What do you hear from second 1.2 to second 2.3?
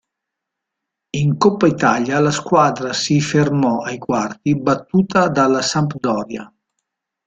Coppa Italia